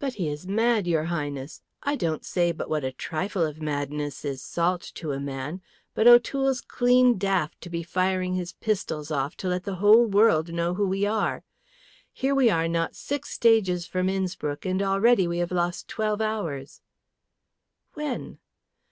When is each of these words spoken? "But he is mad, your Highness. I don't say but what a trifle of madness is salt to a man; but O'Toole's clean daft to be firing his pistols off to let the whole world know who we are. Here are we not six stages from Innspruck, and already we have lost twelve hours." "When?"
"But 0.00 0.14
he 0.14 0.28
is 0.28 0.44
mad, 0.44 0.88
your 0.88 1.04
Highness. 1.04 1.62
I 1.80 1.94
don't 1.94 2.24
say 2.24 2.50
but 2.50 2.68
what 2.68 2.82
a 2.82 2.90
trifle 2.90 3.44
of 3.46 3.62
madness 3.62 4.24
is 4.24 4.42
salt 4.42 4.82
to 4.96 5.12
a 5.12 5.20
man; 5.20 5.62
but 5.94 6.08
O'Toole's 6.08 6.60
clean 6.60 7.16
daft 7.16 7.60
to 7.60 7.70
be 7.70 7.84
firing 7.84 8.34
his 8.34 8.54
pistols 8.54 9.12
off 9.12 9.36
to 9.36 9.46
let 9.46 9.62
the 9.62 9.76
whole 9.76 10.04
world 10.06 10.52
know 10.52 10.74
who 10.74 10.88
we 10.88 11.04
are. 11.06 11.44
Here 12.12 12.32
are 12.32 12.34
we 12.34 12.68
not 12.68 12.96
six 12.96 13.30
stages 13.30 13.86
from 13.86 14.08
Innspruck, 14.08 14.66
and 14.66 14.82
already 14.82 15.28
we 15.28 15.38
have 15.38 15.52
lost 15.52 15.86
twelve 15.86 16.20
hours." 16.20 16.82
"When?" 17.94 18.40